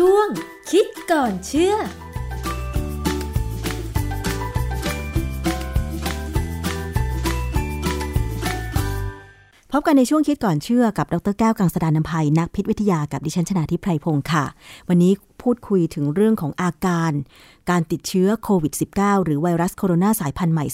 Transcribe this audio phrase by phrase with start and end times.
[0.00, 0.28] ช่วง
[0.70, 1.74] คิดก่อนเชื่อ
[9.76, 14.44] พบกันในช่วงคิดก่อนเชื่อกับดรแก้วกังสดานนภัยนักพิษวิทยากับดิฉันชนาทิพไพรพงศ์ค่ะ
[14.88, 15.12] วันนี้
[15.42, 17.12] พูดคุยถึงเรื่องของอาการ
[17.70, 20.64] การติดเชื้อโควิด -19 หรือไวรัสโคโรนาสายพันธุ์ใหม่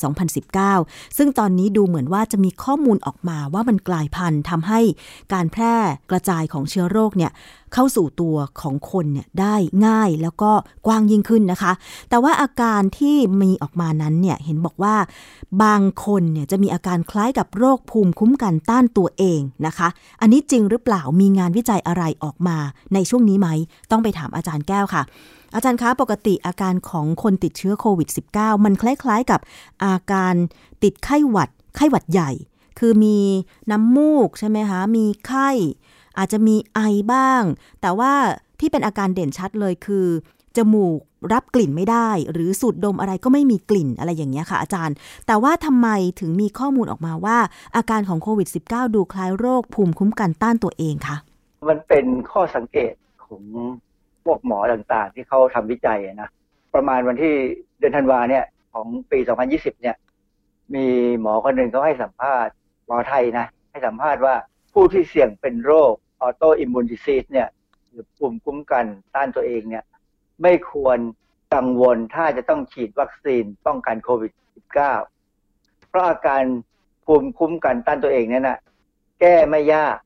[0.75, 4.81] 2019 ซึ่งตอนนี้ดูเหมือนว่าจะมีข้อมูลออกมาว่ามันกลายพันธุ์ทำให้
[5.33, 5.75] การแพร่
[6.11, 7.33] กระจายของเชื้อโรคเนี่ย
[7.75, 9.55] เข้าสู่ตัวของคนเนี่ยได้
[9.87, 10.53] ง่ายแล้วก็
[10.87, 11.73] กว้างยิ่งขึ้นนะคะ
[12.09, 14.95] แต่ว่าอาการที่มีออกมานั้นเนี่ยเห็นบอกว่า
[15.63, 19.89] บางคนเนี่ยจะมีอาการคล้ายกับโรคภูมิคุ้มกันต้านตัวเองนะคะ
[20.21, 22.57] อันนี้จริงหรือเปล่ามีงานวิจัยอะไรออกมา
[22.95, 23.49] ในช่วงนี้ไหม
[23.91, 25.03] ต้องไปถามอาจารย์แก้วค่ะ
[25.55, 29.41] อาจารย์คะปกติอาการของคนติดเชื้อโควิด -19 มันคล้ายๆกับ
[29.85, 30.35] อาการ
[30.83, 32.31] ติดไข้หวัด ไข้หวัดใหญ่
[32.79, 33.19] คือมี
[33.71, 35.51] น้ำมูกใช่ไหมคะ มีไข้
[36.19, 36.81] อาจจะมีไอ
[37.13, 37.43] บ้าง
[37.81, 38.13] แต่ว่า
[38.61, 40.07] ที่เป็นอาการเด่นชัดเลยคือ
[40.57, 40.99] จมูก
[41.33, 44.95] รับกลิ่นไม่ได้ หรือสูดดมอะไรก็ไม่มีกลิ่นอะไรอย่างเงี้ยค่ะอาจารย์
[45.27, 45.89] แต่ว่าทำไม
[46.21, 47.39] ถึงมีข้อมูลออกมาว่า
[47.77, 51.17] อาการของโควิด -19 ดูคล้ายโรคภูมิคุ้มกันต้านตัวเองคะ
[51.69, 52.95] มันเป็นข้อสังเกต
[53.25, 53.43] ของ
[54.25, 56.29] พวกหมอต่างๆ ที่เขาทำวิจัยนะ
[56.75, 57.35] ประมาณวันที่
[57.79, 58.45] เดือนธันวาเนี่ย
[58.75, 59.19] ของปี
[59.51, 59.97] 2020 เนี่ย
[60.75, 60.87] มี
[61.21, 62.53] หมอคนหนึ่งเขาให้สัมภาษณ์
[62.87, 64.35] หมอไทยนะ ให้สัมภาษณ์ว่า
[64.73, 67.49] ผู้ที่เสี่ยงเป็นโรค autoimmune disease เนี่ย
[67.91, 69.85] หรือภูมิคุ้มกันต้านตัวเองเนี่ย
[70.43, 70.99] ไม่ควร
[71.55, 76.43] กังวลถ้าจะต้องฉีดวัคซีนป้องกันโควิด -19 เพราะอาการ
[77.07, 78.59] ภูมิคุ้มกันต้านตัวเองเนี่ยนะ
[79.21, 79.97] แก้ไม่ยาก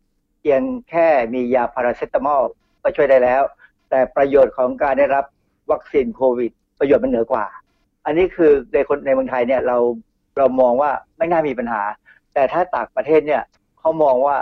[0.41, 2.43] เพียงแค่มียาพาราเซตามอล
[2.83, 3.43] ก็ช่วยได้แล้ว
[3.91, 5.25] แต่ประโยชน์ของการได้รับ
[5.71, 7.45] วัคซีนโควิด ประโยชน์มันเหนือกว่า
[8.05, 9.77] อันนี้คือในคนในเมืองไทยเนี่ยเรา
[10.39, 11.83] เรามองว่าไม่น่ามีปัญหา
[12.35, 13.43] แต่ถ้าต่างประเทศเนี่ย
[13.79, 14.37] เขามองว่า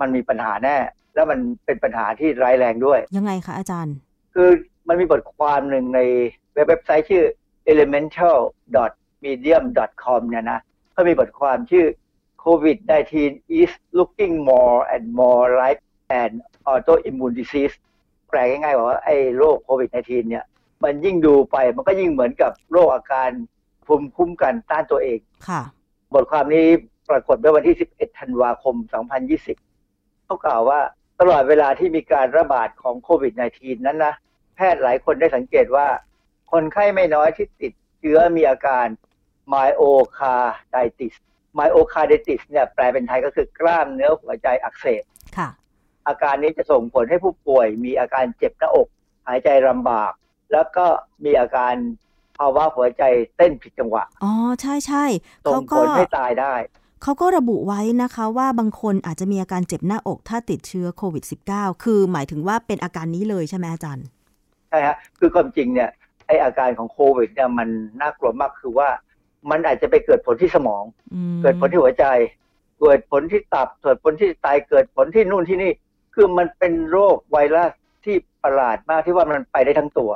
[0.00, 0.76] มันมีปัญหาแน่
[1.14, 3.96] แล้วมันเป็นปัญหาที่ร้ายแรงด้วย ยังไงคะอาจารย์
[4.34, 4.48] คือ
[4.88, 6.00] มันมีบทความหนึ่งใน
[6.54, 7.24] เว็บไซต์ชื่อ
[7.72, 10.60] elemental.medium.com เนี่ยนะ
[10.92, 11.86] เขามีบทความชื่อ
[12.44, 13.14] COVID-19
[13.60, 15.80] is looking more and more like
[16.22, 16.30] an
[16.72, 17.74] autoimmune disease
[18.28, 20.44] แปลง่ายๆว่าไอ้โรคโควิด -19 เนี่ย
[20.84, 23.30] มันยิ่งดูไปมันก็ยิ่งเหมือนกับโรคอาการ
[23.86, 25.62] ภูมิคุ้มกันต้านตัวเอง ค่ะ
[26.14, 26.66] บทความนี้
[27.10, 28.74] ปรากฏเมื่อวันที่ 11 ธันวาคม
[29.30, 29.71] 2020
[30.24, 30.80] เขากล่าวว่า
[31.20, 34.14] ตลอดเวลาที่มีการระบาดของโควิด -19 นั้นนะ
[34.56, 35.86] แพทย์หลายคนได้สังเกตว่า
[36.52, 38.86] คนไข้ไม่น้อยที่ติดเชื้อมีอาการ
[39.52, 41.14] myocarditis
[41.58, 45.02] myocarditis เนี่ยแปลเป็นไทยก็คือกล้ามเนื้อหัวใจอักเสบ
[45.36, 45.48] ค่ะ
[46.06, 48.88] อาการนี้จะส่งผลให้ผู้ป่วยมีอาการเจ็บหน้าอก
[49.26, 50.12] หายใจลำบาก
[50.52, 50.86] แล้วก็
[51.24, 51.74] มีอาการ
[52.38, 53.02] ภาวะหัวใจ
[53.36, 55.04] เต้นผิดจังหวะ อ๋อ ใช่ใช่
[55.52, 56.54] ส่งผลให้ตายได้
[57.02, 64.06] เขาก็ระบุไว้นะคะว่าบางคนอาจจะมีอาการเจ็บหน้าอกถ้าติดเชื้อโควิด -19 คือหมายถึงว่าเป็นอาการนี้เลยใช่ไหมอาจารย์
[64.68, 65.90] ใช่ฮะคือความจริงเนี่ย
[66.26, 67.68] ไออาการของโควิดเนี่ยมัน
[68.00, 68.88] น่ากลัวมากคือว่า
[69.50, 70.84] มันอาจจะไปเกิดผลที่สมอง
[71.42, 72.04] เกิดผลที่หัวใจ
[72.80, 75.72] เกิดผลที่ตับเกิดผลที่ไตเกิดผลที่นู่นที่นี่
[76.14, 77.70] คือมันเป็นโรคไวรัส
[78.04, 80.10] ที่ประหลาดมากที่ว่ามันไปได้ทั้งตัว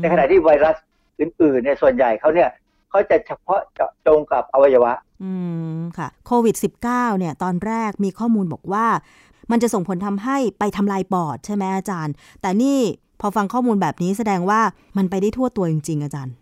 [0.00, 0.76] ในขณะที่ไวรัส
[1.20, 2.50] อื่นๆเนี่ยส่วนใหญ่เขาเนี่ย
[2.90, 5.32] เขาจะเฉพาะเจาะจงกับอวัยวะ อื
[5.78, 6.56] มค่ะโควิด
[6.86, 8.86] -19 เนี่ยตอนแรกมีข้อมูลบอกว่า
[9.50, 12.78] มันจะส่งผลทำให้ไปทำลายปอดใช่ไหมอาจารย์ แต่นี่
[13.20, 14.60] พอฟังข้อมูลแบบนี้แสดงว่า
[14.96, 16.34] มันไปได้ทั่วตัวจริง ๆ อาจารย์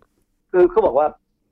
[0.52, 1.06] คือเขาบอกว่า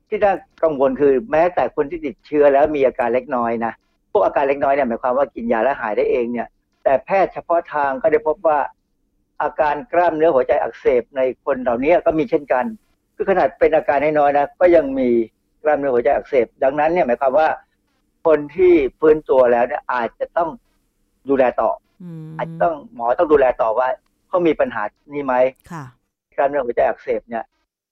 [0.09, 3.73] ที่น่ากังวลคือแม้แต่คนที่ติดเชื้อแล้วมีอาการเล็กน้อยนะ
[4.11, 6.47] พวกอาการเล็กน้อยเนี่ยหมายความว่ากินยาแล้วหายได้เองเนี่ย
[6.83, 8.59] แต่แพทย์เฉพาะทางก็ได้พบว่า
[9.41, 12.65] อาการกล้ามเนื้อหัวใจอักเสบในคนเหล่านี้ก็มีเช่นกัน
[13.15, 15.09] คือขนาดเป็นอาการน้อยๆนะก็ยังมี
[15.61, 17.49] กล้ามเนื้อหัวใจอักเสบ ดังนั้นเนี่ยหมายความว่า
[18.25, 20.49] คนที่ฟื้นตัวแล้วเนี่ยอาจจะต้อง
[21.29, 21.71] ดูแลต่อ
[22.37, 23.87] อาจจะต้องหมอต้องดูแลต่อว่า
[24.27, 24.83] เขามีปัญหา
[25.13, 25.35] นี้ไหม
[26.37, 27.45] กล้ามเนื้อหัวใจอักเสบเนี่ย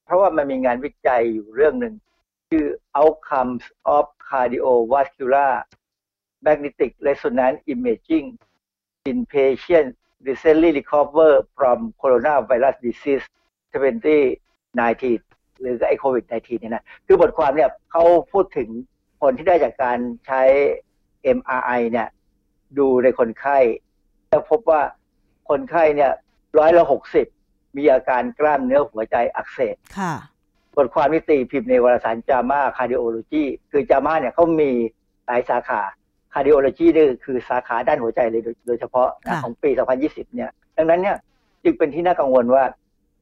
[0.05, 1.93] เพราะว่ามันมีงานวิจัยอยู่เรื่องหนึ่ง
[2.49, 2.65] ชื่อ
[2.99, 3.63] outcomes
[3.95, 5.53] of cardiovascular
[6.45, 8.27] magnetic resonance imaging
[9.09, 9.95] in patients
[10.27, 13.25] recently recovered from coronavirus disease
[14.79, 18.69] 2019หรือไอโควิด -19 เนี่ยนะคือบทความเนี่ยเขาพูดถึง
[19.21, 20.41] ผลที่ได้จากการใช้
[21.37, 22.07] MRI เนี่ย
[22.77, 23.57] ดูในคนไข้
[24.29, 24.81] แล้วพบว่า
[25.49, 26.11] คนไข้เนี่ย
[26.59, 27.27] ร้อยละหกสิบ
[27.77, 30.13] มีอาการกล้ามเนื้อหัวใจอักเสบค่ะ
[30.75, 34.69] บทความนี้ตีพิมพ์ในวารสาร JAMA Cardiology คือ JAMA เนี่ยเขามี
[35.25, 35.81] หลายสาขา
[36.33, 39.07] cardiology นี่คือสาขาด้านหัวใจเลยโดยเฉพาะ
[39.43, 39.69] ของปี
[40.03, 41.17] 2020 เนี่ย ดังนั้นเนี่ย
[41.63, 42.63] จึงเป็นที่น่ากังวลว่า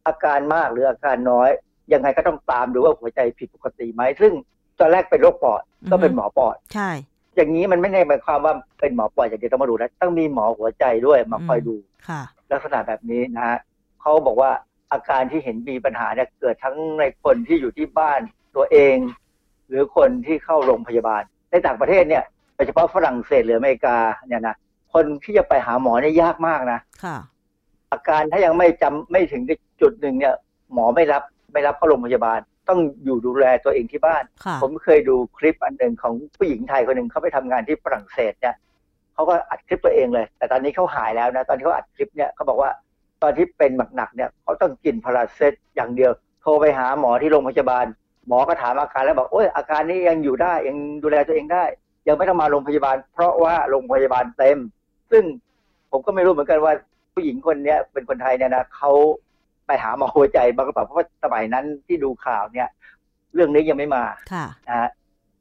[0.07, 1.49] อาการมากหรืออาการน้อย
[1.93, 4.33] ยังไงก็ต้องตามดูว่าหัวใจผิดปกติไหมซึ่ง
[4.79, 5.61] ตอนแรกเป็นโรคปอด
[5.91, 6.89] ก็เป็นหมอปอดใช่
[7.35, 11.75] อย่างนี้มันไม่ได้หมายความว่าเป็นหมอปอดอย่างเดียวต้องมาดูนะต้องมีหมอหัวใจด้วยมาคอยดู
[12.51, 13.57] ลักษณะแบบนี้นะฮะ
[14.01, 14.51] เขาบอกว่า
[14.91, 18.19] อาการที่เห็นมีปัญหาเนี่ยเกิดทั้งในคนที่อยู่ที่บ้าน
[18.55, 18.95] ตัวเอง
[19.67, 21.21] หรือคนที่เข้าโรงพยาบาล
[21.51, 22.23] ในต่างประเทศเนี่ย
[22.55, 23.97] โดยเฉพาะฝรั่งเศสหรืออเมริกา
[24.27, 24.55] เนี่ยนะ
[24.93, 27.17] คนที่จะไปหาหมอเนี่ยยากมากนะค่ะ
[27.91, 29.41] อาการถ้ายังไม่จำไม่ถึง
[29.81, 30.33] จุดหนึ่งเนี่ย
[30.73, 31.23] หมอไม่รับ
[31.53, 32.39] ไม่รับเข้าโรงพยาบาล
[32.69, 38.55] ต้องอยู่ดูแลตัวเองที่บ้านค่ะผมเคยดูคลิปอันหนึ่งของผู้หญิงไทยคนหนึ่งเขาไปทำงานที่ฝรั่งเศสเนี่ย
[39.13, 42.71] เขาก็อัดคลิปตัวเองเลย แต่ตอนนี้เขาหายแล้วนะตอนที่เขาอัดคลิปเนี่ยเขาบอกว่า
[43.23, 46.11] ตอนที่เป็นหนักๆเนี่ยเขาต้องกินพาราเซตอย่างเดียว
[46.41, 47.85] โทรไปหาหมอที่โรงพยาบาล
[48.27, 51.63] หมอก็ถามอาการแล้วบอกโอ้ยอาการนี้ยังอยู่ได้ยังดูแลตัวเองได้
[52.07, 54.57] ยังไม่ต้องมาโรงพยาบาล เพราะว่าโรงพยาบาลเต็ม
[55.11, 55.23] ซึ่ง
[55.91, 56.73] ผมก็ไม่รู้เหมือนกันว่า
[57.15, 58.91] ผู้หญิงคนเนี้ยเป็นคนไทยเนี่ยนะเขา
[59.65, 62.67] ไปหาหมอหัวใจบางกระเป๋าเพราะว่าสมัยนั้นที่ดูข่าวเนี่ย
[63.33, 64.03] เรื่องนี้ยังไม่มา
[64.33, 64.89] ค่ะนะฮะ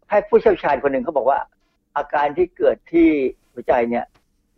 [0.06, 1.38] แพทย์ผู้เชี่ยวชาญคนหนึ่งเขาบอกว่า
[1.96, 3.08] อาการที่เกิดที่
[3.52, 4.05] หัวใจเนี่ย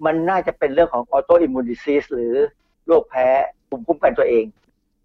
[0.06, 2.34] มันน่าจะเป็นเรื่องของ autoimmune disease หรือ
[2.86, 3.26] โรคแพ้
[3.68, 4.44] ภูมิคุ้มกันตัวเอง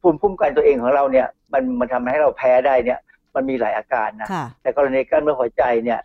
[0.02, 3.00] ภูมิคุ้มกันตัวเองของเราเนี่ย มันมันทำให้เราแพ้ได้เนี่ย
[3.36, 6.00] มันมีหลายอาการนะค่ะแต่กรณีกล้ามเนื้อหัวใจเนี่ย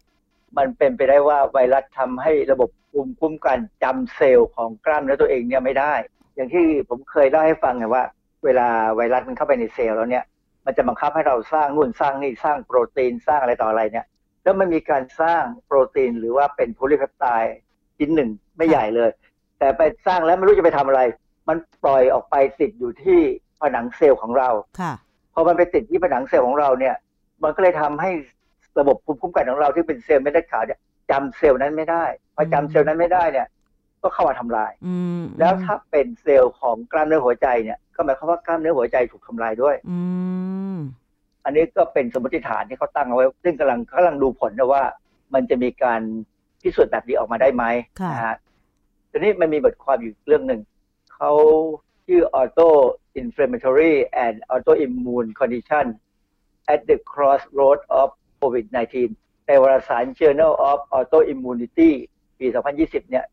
[0.56, 5.94] มันเป็นไปได้ว่าไวรัสทำให้ระบบ ภูมิคุ้มกันจำเซลล์ของกล้ามเนื้อตัวเองเนี่ยไม่ได้
[6.35, 8.05] อย่างที่ผมเคยเล่าให้ฟังไงว่า
[8.44, 10.25] เวลาไวรัสมันเข้าไปในเซลล์แล้วเนี่ย
[10.67, 14.06] มันจะบังคับให้เราสร้างนู่นสร้างนี่สร้างโปรตีนสร้างอะไรต่ออะไรเนี่ย
[14.43, 17.56] แล้วมันมีการสร้างโปรตีนหรือว่าเป็น polypeptide
[17.99, 19.11] ชิ้นหนึ่งไม่ใหญ่เลย
[19.59, 21.00] แต่ไปสร้างแล้วไม่รู้จะไปทำอะไร
[21.49, 23.21] มันปล่อยออกไปติดอยู่ที่
[23.61, 24.49] ผนังเซลล์ของเรา
[24.81, 24.93] ค่ะ
[25.35, 26.95] พอมันไปติดที่ผนังเซลล์ของเราเนี่ย
[27.43, 28.11] มันก็เลยทำให้
[28.79, 30.79] ระบบภูมิคุ้มกันของเราที่เป็นเซลล์เม็ดเลือดขาวเนี่ย
[31.11, 33.49] จำเซลล์นั้นไม่ได้ พอจำเซลล์นั้นไม่ได้เนี่ย
[34.02, 39.99] ก็เข้ามาทำลายอืมแล้วถ้าเป็นเซลล์ของกล้ามเนื้อหัวใจเนี่ย ก็หมายความว่ากล้ามเนื้อหัวใจถูกทำลายด้วย อื
[40.76, 40.79] ม
[41.44, 44.82] อันนี้ก็เป็นสมมติฐานที่เขาตั้งเอาไว้ ซึ่งกำลังกำลังดูผลนะว่า
[45.34, 46.00] มันจะมีการ
[46.62, 47.64] พิสูจน์แบบนี้ออกมาได้ไหม
[48.00, 48.37] ค่ะนะฮะ
[49.11, 50.61] ทีนี้มันมีบทความอยู่เรื่องหนึ่ง
[51.14, 51.32] เขา
[52.06, 52.69] ชื่อ auto
[53.20, 53.94] inflammatory
[54.25, 55.87] and autoimmune condition
[56.73, 58.08] at the crossroad of
[58.40, 58.94] COVID-19
[59.46, 61.90] ในวารสาร Journal of Autoimmunity
[62.43, 62.49] ปี
[62.79, 63.25] 2020 เนี่ย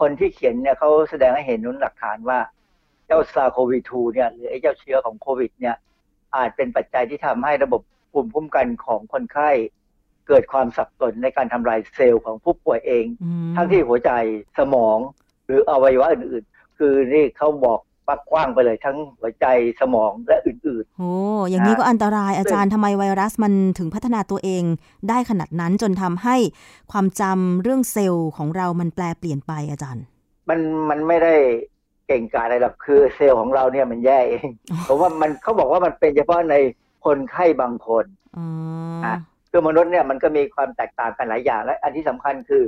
[0.00, 2.38] คนที่เขียนเนี่ยเขาแสดงให้เห็นนุนหลักฐานว่า
[3.06, 5.76] เจ้าซาโควี2เนี่ย หรือไอ้เจ้าเชื้อของโควิด เนี่ย
[6.36, 7.82] อาจเป็นปัจจัยที่ทำให้ระบบ
[8.12, 9.50] ภูมิคุ้มกันของคนไข้
[10.28, 14.10] เกิดความสับสนในการทำลายเซลล์ของผู้ป่วยเองอืมทั้งที่หัวใจ
[14.58, 14.98] สมอง
[15.44, 19.46] หรืออวัยวะอื่น ๆ คือนี่เขาบอก ปักกว้างไปเลยทั้งหัวใจ
[19.80, 21.10] สมองและอื่นโอ้
[21.48, 24.62] อย่างนี้นะก็อันตรายอาจารย์ทำไมไวรัสมันถึงพัฒนาตัวเอง
[25.08, 26.36] ได้ขนาดนั้นจนทำให้
[26.92, 30.58] ความจำเรื่องเซลล์ของเรามันแปลเปลี่ยนไปอาจารย์ๆมัน
[30.90, 31.34] มันไม่ได้
[32.06, 36.54] เก่งกาจอะไรหรอกคือเซลล์ของเราเนี่ยมันแย่เองอ๋อผมว่ามันเขาบอกว่ามันเป็นเฉพาะใน
[37.04, 38.04] คนไข้บางคน
[38.36, 38.46] อ๋อ
[39.04, 39.16] อะ
[39.50, 42.62] คือมนุษย์เนี่ยมันก็มีความแตกต่างกันหลายอย่างและอันที่สำคัญคือ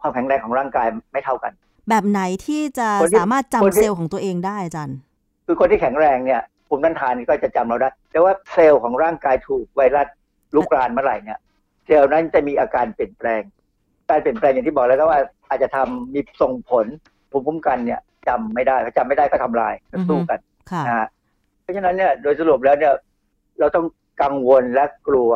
[0.00, 1.52] ความแข็งแรงของร่างกายไม่เท่ากัน
[1.88, 4.98] แบบไหนที่จะคนที่สามารถคนจำที่เซลล์ของตัวเองได้อาจารย์
[5.46, 10.06] คือคนที่แข็งแรงเนี่ยภูมิต้านทานก็จะจำเราได้ แต่ว่าเซลล์ของร่างกายถูกไวรัส
[10.54, 11.38] ลุกรานเมื่อไหร่เนี่ย
[11.86, 13.42] เซลล์นั้นจะมีอาการเปลี่ยนแปลง
[14.10, 16.86] การเปลี่ยนแปลงอย่างที่บอกแล้วก็ว่าอาจจะทำมีส่งผล
[17.30, 20.38] ภูมิคุ้มกันเนี่ยจำไม่ได้ถ้าจำไม่ได้ก็ทำลายก็สู้กัน
[20.70, 21.08] ค่ะนะฮะ
[21.62, 22.94] เพราะฉะนั้นเนี่ยโดยสรุปแล้วเนี่ย
[23.58, 23.86] เราต้อง
[24.22, 25.30] กังวลและกลัว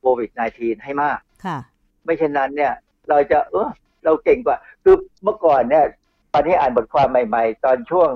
[0.00, 1.58] โควิด -19 ให้มาก ค่ะ
[2.04, 2.72] ไม่เช่นนั้นเนี่ย
[3.08, 3.68] เราจะเออ
[4.04, 5.84] เราเก่งกว่า คือเมื่อก่อนเนี่ย
[6.32, 8.10] ตอนที่อ่านบทความใหม่ ๆ ตอนช่วง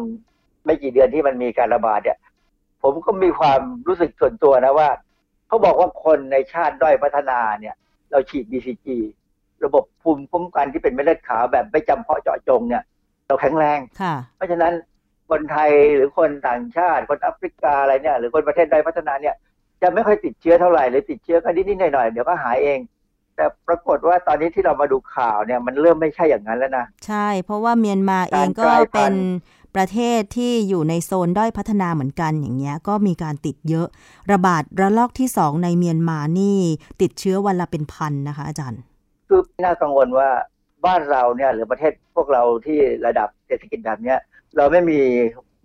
[0.64, 2.18] ไม่กี่เดือนที่มันมีการระบาดเนี่ย
[2.82, 4.88] ผมก็มีความรู้สึกส่วนตัวนะว่า
[5.48, 7.74] เขาบอกว่าคนในชาติด้อยพัฒนาเนี่ย
[8.10, 8.86] เราฉีด BCG
[9.64, 12.82] ระบบภูมิคุ้มกันที่เป็นเม็ดเลือดขาวแบบไม่จำเพาะเจาะจงเนี่ย
[13.26, 14.72] เราแข็งแรงค่ะเพราะฉะนั้น
[15.30, 19.34] คนไทยหรือคนต่างชาติ คนแอฟริกาอะไรเนี่ย หรือคนประเทศใดพัฒนาเนี่ย
[19.82, 22.78] จะไม่ค่อยติดเชื้อเท่าไหร่หรือติดเชื้อก็นิดๆหน่อยๆเดี๋ยวก็หายเอง
[23.36, 29.14] แต่ปรากฏว่าตอนนี้ที่เรามาดูข่าวเนี่ยมันเริ่มไม่ใช่อย่างนั้นแล้วนะ ใช่ เพราะว่าเมียนมาเองก็การกลายพันธุ์เป็น
[29.76, 33.86] ประเทศที่อยู่ในโซนด้อยพัฒนาเหมือนกันอย่างเงี้ยก็มีการติดเยอะ
[34.32, 36.58] ระบาดระลอกที่สองในเมียนมานี่
[37.00, 38.80] ติดเชื้อวันละเป็นพันนะคะ อาจารย์
[39.28, 40.28] คือน่ากังวลว่า
[40.86, 44.18] บ้านเราเนี่ยหรือประเทศพวกเราที่ระดับเศรษฐกิจแบบเนี้ย
[44.56, 45.00] เราไม่มี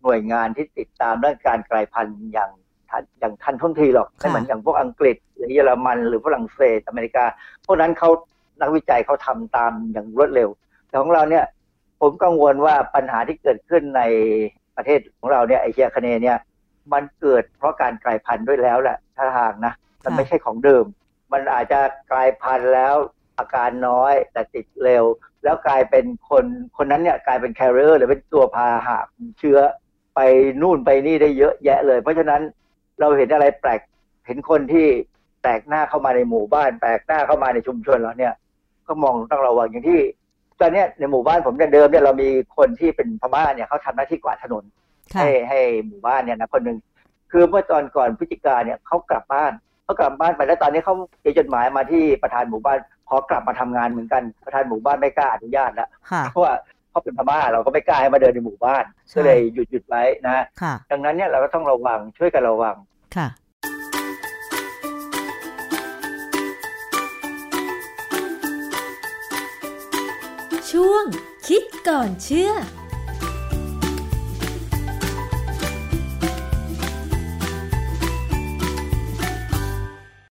[0.03, 2.60] หน่วยงานที่ติดตามเรื่องการกลายพันธุ์อย่างทัน
[3.19, 7.25] อย่างทันท่วงทีหรอกค่ะไม่เหมือนอย่างพวกอังกฤษหรือเยอรมัน หรือฝรั่งเศสอเมริกา
[7.65, 8.09] พวกนั้นเขา
[8.61, 10.49] นักวิจัยเขาทำตามอย่างรวดเร็ว
[10.87, 11.45] แต่ของเราเนี่ย
[12.01, 14.01] ผมกังวลว่าปัญหาที่เกิดขึ้นใน
[14.75, 16.37] ประเทศของเราเนี่ยไอเชียคเนย์เนี่ย
[16.93, 20.85] มันเกิดเพราะการกลายพันธุ์ด้วยแล้วแหละท่าทางนะมันไม่ใช่ของเดิม
[21.31, 21.79] มันอาจจะ
[22.11, 22.95] กลายพันธุ์แล้ว
[23.37, 25.05] อาการน้อยแต่ติดเร็ว
[25.43, 26.45] แล้วกลายเป็นคน
[26.77, 28.97] คนนั้นเนี่ยกลายเป็นแคริเออร์หรือเป็นตัวพาหะ
[29.39, 29.59] เชื้อ
[30.15, 30.19] ไป
[30.61, 32.41] นู่นไปนี่ได้เยอะแยะเลย เพราะฉะนั้น
[33.01, 33.81] เราเห็นอะไรแปลก
[34.27, 34.87] เห็นคนที่
[35.41, 38.33] แปลกหน้าเข้ามาในหมู่บ้าน แปลกหน้าเข้ามาในชุมชนเราเนี่ย
[38.87, 40.01] ก็มองต้องระวังอย่างที่
[40.59, 44.63] ตอนเนี้ยในหมู่บ้านผมเนี่ยเดิมเนี่ยเรามีคนที่เป็นพม่าเนี่ยเขาทำหน้าที่กวาดถนน
[45.13, 46.77] ค่ะให้ให้หมู่บ้านเนี่ยนะคนหนึ่ง
[47.31, 49.51] คือเมื่อตอนก่อนพฤศจิกาเนี่ยเขากลับบ้าน
[49.83, 52.79] เขากลับบ้านไปแล้วตอนนี้เขาเขียนจดหมายมาที่ประธานหมู่บ้าน
[53.09, 56.53] ขอกลับมาทำงานเหมือนกันประธานหมู่บ้านไม่กล้าอนุญาตแล้วค่ะเพราะว่า
[56.89, 62.75] เขาเป็นพม่าเราก็ไม่กล้าให้มาเดินในหมู่บ้านใช่ก็เลยหยุดหยุดไว้นะค่ะดังนั้นเนี่ยเราก็ต้องระวังช่วยกันระวัง
[63.15, 63.27] ค่ะ
[70.71, 71.05] ช่วง
[71.47, 72.51] คิดก่อนเชื่อ